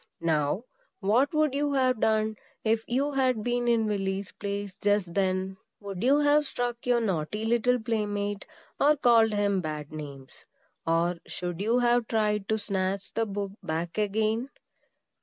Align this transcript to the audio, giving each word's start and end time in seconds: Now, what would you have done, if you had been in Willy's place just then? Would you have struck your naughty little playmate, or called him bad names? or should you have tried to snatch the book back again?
Now, 0.21 0.63
what 0.99 1.31
would 1.31 1.53
you 1.53 1.73
have 1.73 1.99
done, 1.99 2.35
if 2.63 2.83
you 2.87 3.11
had 3.11 3.43
been 3.43 3.67
in 3.67 3.85
Willy's 3.85 4.31
place 4.31 4.75
just 4.81 5.13
then? 5.13 5.57
Would 5.79 6.01
you 6.01 6.17
have 6.21 6.47
struck 6.47 6.87
your 6.87 6.99
naughty 6.99 7.45
little 7.45 7.79
playmate, 7.79 8.47
or 8.79 8.95
called 8.97 9.31
him 9.31 9.61
bad 9.61 9.91
names? 9.91 10.45
or 10.87 11.19
should 11.27 11.61
you 11.61 11.77
have 11.77 12.07
tried 12.07 12.49
to 12.49 12.57
snatch 12.57 13.13
the 13.13 13.27
book 13.27 13.51
back 13.61 13.99
again? 13.99 14.49